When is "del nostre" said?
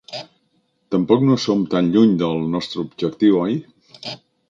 2.25-2.85